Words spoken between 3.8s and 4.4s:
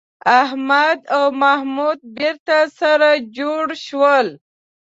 شول